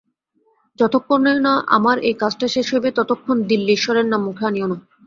[0.79, 4.77] যতক্ষণে না আমার এই কাজটা শেষ হইবে, ততক্ষণ দিল্লীশ্বরের নাম মুখে আনিয়ো না।